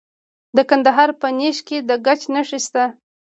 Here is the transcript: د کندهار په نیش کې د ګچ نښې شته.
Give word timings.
د 0.55 0.57
کندهار 0.69 1.09
په 1.21 1.27
نیش 1.39 1.57
کې 1.67 1.77
د 1.89 1.91
ګچ 2.05 2.21
نښې 2.33 2.59
شته. 2.65 2.83